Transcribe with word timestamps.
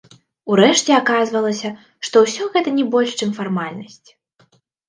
Урэшце 0.53 0.91
аказвалася, 1.01 1.69
што 2.09 2.25
ўсё 2.25 2.49
гэта 2.57 2.75
не 2.81 2.85
больш, 2.97 3.11
чым 3.23 3.29
фармальнасць. 3.39 4.09